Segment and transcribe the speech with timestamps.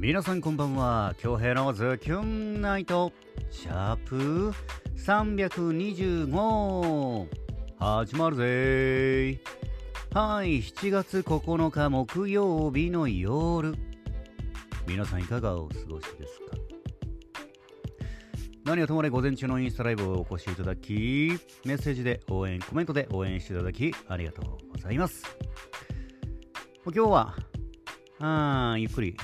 [0.00, 1.16] 皆さんこんばんは。
[1.18, 3.12] 京平のズキュンナイト。
[3.50, 4.52] シャープ
[4.96, 7.26] 325
[7.80, 9.40] 始まるぜ。
[10.14, 13.74] はい7月9日木曜日の夜。
[14.86, 16.46] 皆さんいかがお過ごしですか？
[18.62, 21.32] 何はともあれ午前中のインスタライブをお越しいただき
[21.64, 25.24] メッセージで応援コメントで応援していただきありがとうございます。
[26.84, 27.34] 今日は
[28.20, 29.16] あーゆっくり。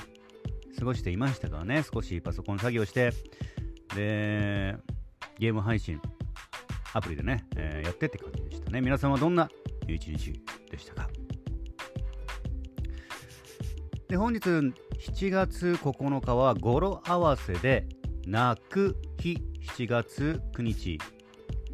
[0.77, 1.83] 過ごしていましたからね。
[1.83, 3.11] 少しパソコン作業して。
[3.95, 4.75] で
[5.39, 6.01] ゲーム配信
[6.93, 8.81] アプリでね、えーやってって感じでしたね。
[8.81, 9.49] 皆さんはどんな
[9.87, 10.33] 一日
[10.69, 11.09] でしたか？
[14.07, 14.73] で本日7
[15.29, 17.87] 月9日は語呂合わせで
[18.25, 19.37] 泣く日。
[19.77, 20.99] 7月9日。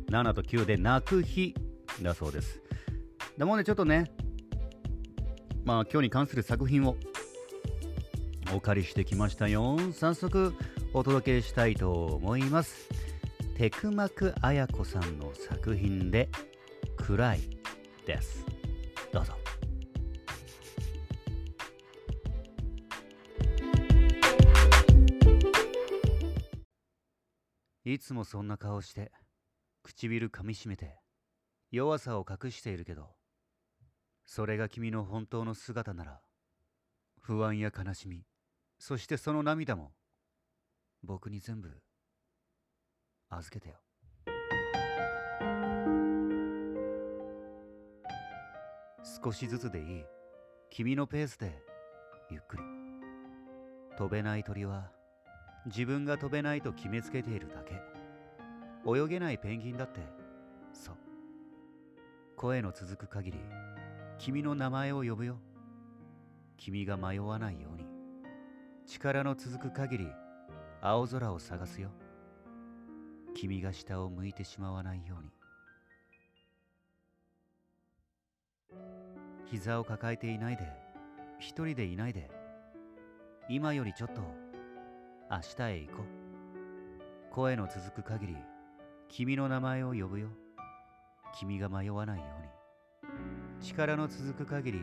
[0.10, 1.56] 7と9で泣く日
[2.02, 2.62] だそうです。
[3.38, 4.12] だもんでちょっとね
[5.64, 6.98] まあ今日に関する作品を
[8.54, 9.78] お借りしてきましたよ。
[9.94, 10.54] 早速
[10.94, 12.90] お届けしたいと思います。
[13.58, 16.30] テクマクアヤコさんの作品で
[16.98, 17.42] 「暗い」
[18.06, 18.46] です。
[19.12, 19.34] どうぞ。
[27.84, 29.12] いつもそんな顔して
[29.84, 31.00] 唇噛みしめて
[31.72, 33.10] 弱さを隠しているけど
[34.26, 36.22] それが君の本当の姿なら
[37.20, 38.24] 不安や悲しみ
[38.84, 39.92] そしてその涙も
[41.04, 41.70] 僕に全部
[43.30, 43.76] 預けてよ。
[49.24, 50.04] 少しずつでいい。
[50.72, 51.62] 君のペースで
[52.32, 52.64] ゆっくり。
[54.00, 54.90] 飛べない鳥は
[55.68, 57.84] 自分が飛べないと決めつけているだけ。
[58.90, 60.00] 泳げないペンギンだって。
[60.74, 60.96] そう。
[62.36, 63.38] 声の続く限り
[64.18, 65.38] 君の名前を呼ぶよ。
[66.58, 67.91] 君が迷わないように。
[68.86, 70.08] 力の続く限り
[70.82, 71.90] 青空を探すよ。
[73.34, 75.32] 君が下を向いてしまわないように。
[79.46, 80.64] 膝を抱えていないで
[81.40, 82.30] 一人でいないで
[83.50, 84.22] 今よりちょっと
[85.30, 87.34] 明日へ行こう。
[87.34, 88.36] 声の続く限り
[89.08, 90.28] 君の名前を呼ぶよ。
[91.38, 92.26] 君が迷わないよ
[93.04, 93.62] うに。
[93.62, 94.82] 力の続く限り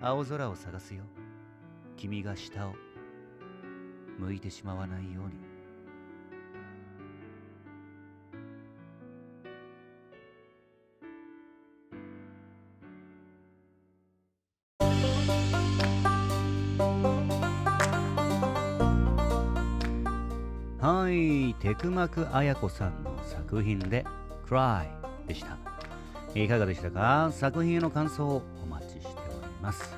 [0.00, 1.02] 青空を探すよ。
[1.96, 2.74] 君が下を。
[4.18, 5.32] 向いてしまわないように
[20.80, 24.04] はい、テクマクアヤコさんの作品で
[24.46, 24.86] Cry
[25.26, 25.56] でした。
[26.38, 27.30] いかがでしたか？
[27.32, 29.96] 作品への感想をお待ちしております。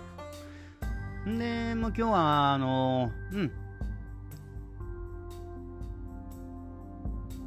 [1.26, 3.50] で、もう今日は、あの、うん。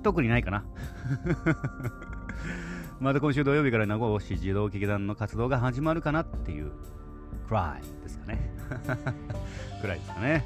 [0.01, 0.63] 特にないかな。
[2.99, 6.71] また今週土曜日から名古屋市児童劇団の活動が始まるかなっていう
[7.49, 8.51] Cry ですかね。
[9.81, 10.45] くらいですかね。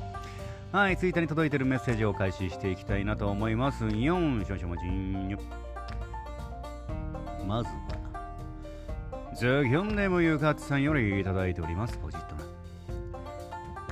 [0.71, 3.85] はい、ツイッターに届いてるメッセージを開始していきたいなと思います。
[3.85, 4.87] 4、少々お待ち。
[7.47, 7.75] まずは、
[9.35, 11.97] ズキョンネームゆかつさんよりいただいております。
[11.97, 12.32] ポジット。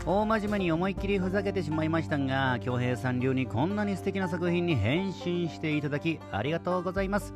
[0.03, 7.35] 大真面目に思いっきりふざけてしまいましたが、京平さん流にこんなに素敵な作品に変身していただきありがとうございます。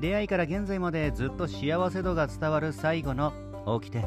[0.00, 3.32] 出会いから現在までずっと幸せ度が伝わる最後の
[3.80, 4.06] 起きて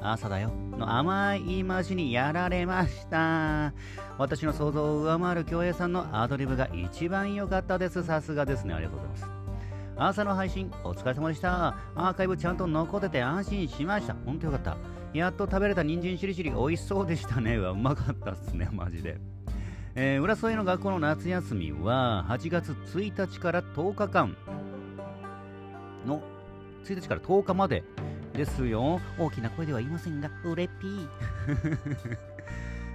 [0.00, 3.74] 朝だよの甘い言い回しにやられました。
[4.16, 8.02] 私の想像を上回る京平さんのアドリブが一番良かったです。
[8.02, 8.72] さすがですね。
[8.72, 9.30] ありがとうございます。
[9.98, 11.76] 朝の配信お疲れ様でした。
[11.94, 14.16] アーカイブちゃんと残ってて安心しました。
[14.24, 15.01] ほんとよかった。
[15.14, 17.56] やっと食べれた人参しりしりが美味しそうでしたね。
[17.56, 19.18] うわ、うまかったっすね、マジで。
[19.94, 24.34] えー、浦添の学校の夏休みは8月1日から10日間
[26.06, 26.22] の
[26.84, 27.84] 1日から10日まで
[28.32, 29.00] ですよ。
[29.18, 31.08] 大きな声では言いませんが、うれっぴー。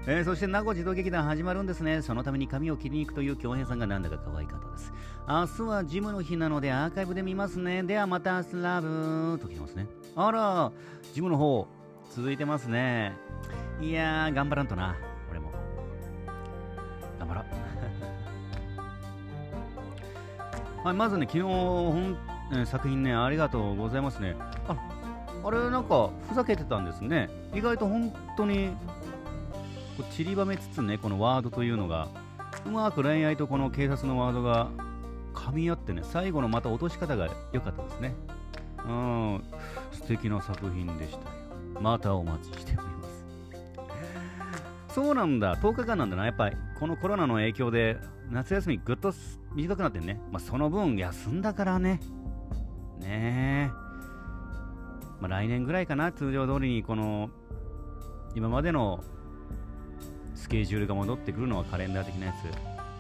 [0.09, 2.01] えーそして名護児童劇団始まるんですね。
[2.01, 4.93] そのために髪を切りに行くという京平さんがなんだか可愛かったです。
[5.27, 7.83] 明日はジムの日なのでアーカイブで見ますね。
[7.83, 9.85] ではまた明日ラブと来てますね。
[10.15, 10.71] あら、
[11.13, 11.67] ジムの方
[12.09, 13.13] 続いてますね。
[13.80, 14.95] いやー、頑張らんとな。
[15.30, 15.51] 俺も。
[17.19, 17.45] 頑張ろう。
[20.88, 22.18] はい、まずね、昨日、ほん
[22.51, 24.36] えー作品ね、ありがとうございますね。
[24.68, 24.75] あ
[25.44, 27.30] あれ、なんか、ふざけてたんですね。
[27.54, 28.69] 意外と本当に、
[29.98, 32.07] こう散りばめつつね、このワードというのが、
[32.65, 34.69] うまく恋愛とこの警察のワードが
[35.33, 38.15] 噛み合ってね、最後のまた落とし方が良かったですね。
[38.86, 39.44] うん、
[39.92, 41.46] 素敵な作品でしたよ。
[41.81, 43.03] またお待ちしておりま
[44.88, 44.94] す。
[44.94, 46.25] そうなんだ、10日間なんだな。
[46.25, 47.97] やっぱり、このコロナの影響で、
[48.31, 49.13] 夏休みぐっと
[49.53, 50.19] 短くなってね。
[50.31, 52.00] まあ、その分、休んだからね。
[53.00, 53.88] ねえ。
[55.19, 57.29] まあ、来年ぐらいかな、通常通りに、この、
[58.35, 59.03] 今までの
[60.35, 62.33] スケジュールが戻ってくるのはカレンダー的なや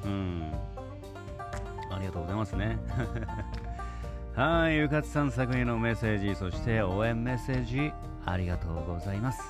[0.03, 0.05] つ。
[0.05, 0.51] うん。
[1.91, 2.77] ありがとうございますね。
[4.37, 7.91] はい、ゆかつさん作品のメッセージ、そして応援メッセージ、
[8.23, 9.41] ありがとうございます。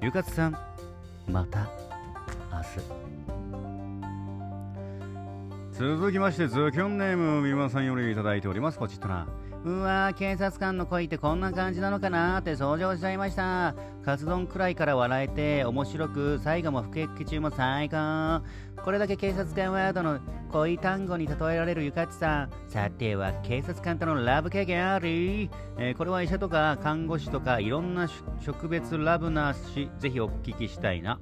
[0.00, 0.56] ゆかつさん、
[1.28, 1.68] また
[2.50, 3.31] 明日。
[5.82, 8.78] 続きまして、ズキョンネーム、みまさんよりいただいております。
[8.78, 9.26] ポチッとな。
[9.64, 13.74] うわ警察官の声ってこんな感じなのかなって想像しちゃいました。
[14.04, 18.42] カツ丼くらいから笑えて面白く最後も不景気中も最高。
[18.84, 20.20] これだけ警察官ワードの
[20.52, 22.50] 恋単語に例えられるゆかちさん。
[22.68, 28.08] さては警察官とのラブ経験あり、えー、これは医者とか看護師とかいろんな
[28.40, 29.90] 職別ラブなし。
[29.98, 31.18] ぜひお聞きしたいな。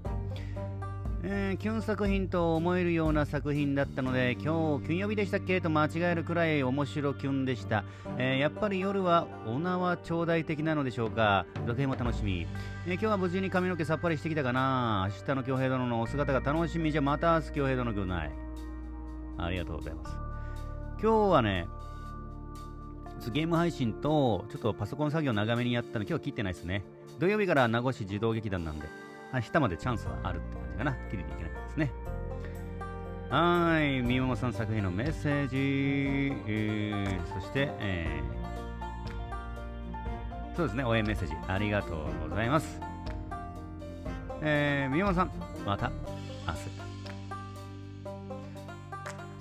[1.22, 7.84] えー、キュン作品と思えるような作品だったので今日金曜日でしたっけと間違えるくらい面白キュンでした、
[8.16, 11.44] えー、やっぱり夜はお縄頂戴的なのでしょうか。
[11.66, 12.46] 土手も楽しみ、
[12.86, 15.10] えー、今日は無事に髪の毛さっぱりしてきたかな。
[15.10, 16.90] 明日の京平殿のお姿が楽しみ。
[16.90, 18.30] じゃまた明日京平殿くない。
[19.36, 20.16] ありがとうございます。
[21.02, 21.66] 今日はね
[23.30, 26.82] ゲーム配信とちょっとパソコン作業長めにやったの今日切ってないですね。
[27.18, 29.09] 土曜日から名護市児童劇団なんで。
[29.32, 30.92] 明日までチャンスはあるって感じかな。
[31.10, 31.92] 切りにいけないですね。
[33.30, 35.56] はい、みももさん作品のメッセージ、
[36.48, 42.80] えー、そして、えー、そうですね、応援メッセージありがとうございます。
[44.42, 45.30] えー、みももさん、
[45.64, 45.92] また
[46.46, 46.58] 明日。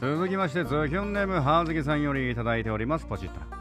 [0.01, 3.06] 続きまして、ズキュンネームハーズキさんよりいただいております。
[3.06, 3.58] ポチッと。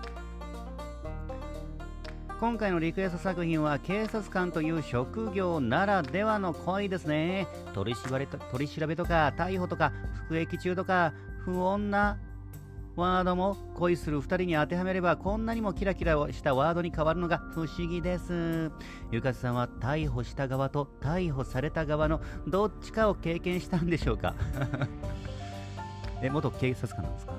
[2.41, 7.49] 今回のリクエスト作品は警察官という職業ならではの恋ですね。
[7.75, 9.93] 取り調べ取り調べとか逮捕とか
[10.27, 11.13] 服役中とか
[11.45, 12.17] 不穏な
[12.95, 18.71] ワードも恋する2人に当てはめればこんなにもキラキラしたワードに変わるのが不思議です。
[19.11, 24.35] ゆかつさんは逮捕した側と逮捕された側のどっちかを経験したんでしょうか？
[26.23, 27.33] え元警察官なんですか？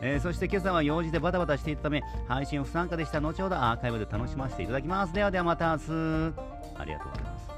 [0.00, 3.20] えー、そして今朝は用事でバタバタしていたため配信不参加でした。
[3.20, 5.12] 後ほどアーカイブで楽しませていただきます。
[5.12, 6.34] ではではまた明日。
[6.76, 7.48] ありがとうございます。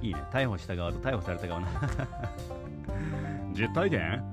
[0.00, 0.22] いいね。
[0.32, 1.68] 逮捕した側と逮捕された側な
[3.54, 4.24] 実体験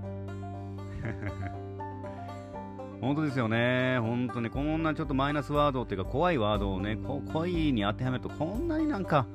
[3.01, 3.97] 本当ですよね。
[3.99, 4.49] 本当に。
[4.49, 9.25] こんなちょっとマイナスワードっていうか怖いワードをね、こ恋に当てはめるとこんなになんか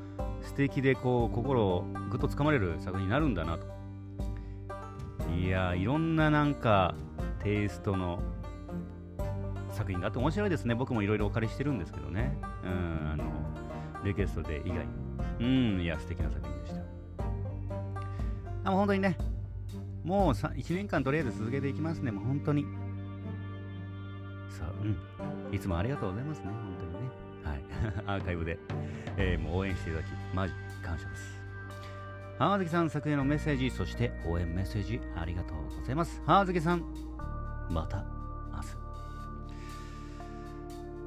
[0.42, 3.83] 素敵でこう心をぐっとつかまれる作品になるんだなと。
[5.36, 6.94] いやいろんななんか
[7.42, 8.20] テイストの
[9.70, 10.74] 作品があって面白いですね。
[10.74, 12.38] 僕もいろいろお借りしてるんですけどね。
[12.62, 13.24] うんあの
[14.04, 14.86] リクエストで以外。
[15.40, 16.82] うんいや素敵な作品でした。
[18.64, 19.18] あもう本当にね
[20.04, 22.10] もう1年間とりあえず続けていきますね。
[22.10, 22.64] もう本当に。
[24.50, 24.86] さあう
[25.50, 25.54] ん。
[25.54, 26.46] いつもありがとうございますね。
[26.46, 27.10] 本当にね。
[27.44, 28.16] はい。
[28.18, 28.58] アーカイブで、
[29.16, 31.43] えー、もう応援していただきマジ感謝です。
[32.38, 36.20] ハーズキさん作へのメッセージ、そして応援メッセージありがとうございます。
[36.26, 36.82] ハーズキさん、
[37.70, 38.04] また
[38.52, 38.66] 明日。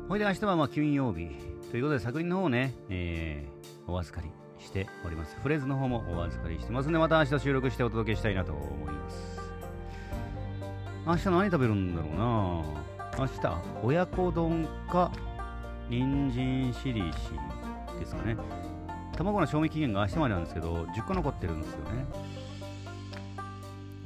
[0.08, 1.30] ほいで明日はま金曜日
[1.70, 4.32] ということで作品の方をね、えー、お預かり
[4.64, 5.36] しております。
[5.44, 9.42] フレーズの方もお預かりしてますので、また明日収録してお届けしたいなと思います。
[11.06, 15.12] 明日何食べるんだろうな明日、親子丼か、
[15.90, 17.16] 人参しりし
[18.00, 18.38] ですかね。
[19.18, 22.06] 卵の賞味期限が明日までなんですけど、10個残ってるんですよね。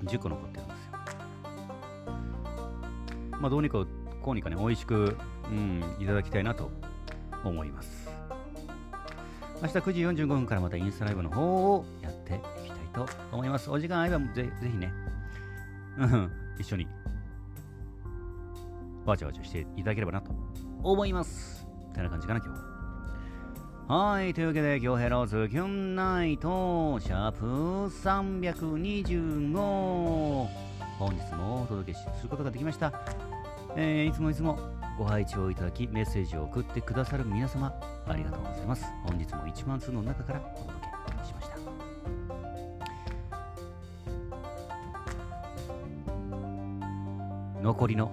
[0.06, 0.92] 10個残ってるんですよ。
[3.40, 3.86] まあ、どうにか、
[4.22, 5.18] こうにかね、美味しく、
[5.50, 6.72] うん、いただきたいなと
[7.44, 8.10] 思います。
[9.62, 13.70] 明日9時45分からまたインスタライブの方をやっていきたいと思います。
[13.70, 14.92] お時間あればぜぜひね、
[16.58, 16.88] 一緒に
[19.06, 20.32] わちゃわちゃしていただければなと
[20.84, 21.68] 思います。
[21.90, 22.71] みたいな感じかな、今日は。
[23.94, 27.46] はい、というわけで、今日ヘローズキュンナイト、シャープ
[27.94, 30.48] 325。
[30.98, 32.94] 本日もお届けすることができました。
[33.76, 34.58] えー、いつもいつも
[34.98, 37.74] ご配置をいただき、メッセージを送ってくださる皆様、
[38.08, 38.86] ありがとうございます。
[39.04, 40.74] 本日も1万通の中からお届
[41.20, 41.58] けしました。
[47.62, 48.10] 残りの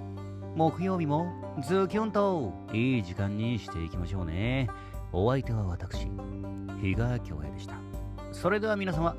[0.57, 1.33] 木曜日も
[1.65, 4.69] ズキュンといい時間にしていきましょうね。
[5.13, 6.07] お相手は私、
[6.81, 7.75] 比嘉京也でした。
[8.31, 9.17] それでは皆様、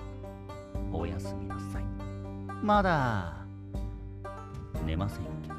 [0.93, 1.83] おやすみなさい。
[2.63, 3.45] まだ、
[4.85, 5.58] 寝ませんけど。